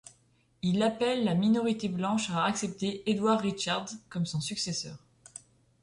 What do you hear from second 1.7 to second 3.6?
blanche a accepté Edward